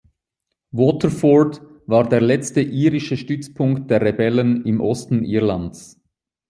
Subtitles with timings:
[0.71, 6.01] Waterford war der letzte irische Stützpunkt der Rebellen im Osten Irlands.